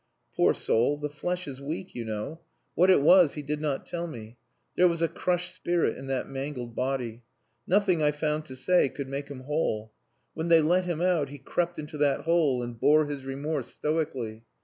Poor 0.35 0.55
soul, 0.55 0.97
the 0.97 1.11
flesh 1.11 1.47
is 1.47 1.61
weak, 1.61 1.93
you 1.93 2.03
know. 2.03 2.41
What 2.73 2.89
it 2.89 3.03
was 3.03 3.35
he 3.35 3.43
did 3.43 3.61
not 3.61 3.85
tell 3.85 4.07
me. 4.07 4.35
There 4.75 4.87
was 4.87 5.03
a 5.03 5.07
crushed 5.07 5.53
spirit 5.53 5.95
in 5.95 6.07
that 6.07 6.27
mangled 6.27 6.75
body. 6.75 7.21
Nothing 7.67 8.01
I 8.01 8.09
found 8.09 8.45
to 8.45 8.55
say 8.55 8.89
could 8.89 9.07
make 9.07 9.29
him 9.29 9.41
whole. 9.41 9.91
When 10.33 10.47
they 10.47 10.63
let 10.63 10.85
him 10.85 11.01
out, 11.03 11.29
he 11.29 11.37
crept 11.37 11.77
into 11.77 11.99
that 11.99 12.21
hole, 12.21 12.63
and 12.63 12.79
bore 12.79 13.05
his 13.05 13.25
remorse 13.25 13.67
stoically. 13.67 14.43